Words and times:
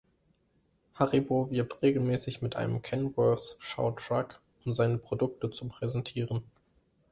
Haribo 0.95 1.51
wirbt 1.51 1.83
regelmäßig 1.83 2.41
mit 2.41 2.55
einem 2.55 2.81
Kenworth-Showtruck, 2.81 4.41
um 4.65 4.73
seine 4.73 4.97
Produkte 4.97 5.51
zu 5.51 5.67
präsentieren. 5.67 6.41